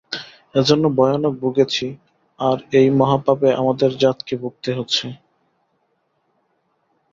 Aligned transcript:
এজন্য 0.55 0.83
ভয়ানক 0.97 1.33
ভুগেছি, 1.41 1.85
আর 2.39 2.57
এই 2.79 2.87
মহাপাপে 2.99 3.49
আমাদের 3.53 3.91
জাতকে 3.97 4.33
ভুগতে 4.37 4.69
হচ্ছে। 4.77 5.05